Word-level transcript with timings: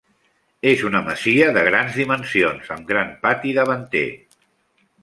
És 0.69 0.79
una 0.87 1.01
masia 1.09 1.51
de 1.59 1.65
grans 1.69 1.99
dimensions, 2.01 2.73
amb 2.79 2.91
gran 2.95 3.13
pati 3.27 3.57
davanter. 3.61 4.07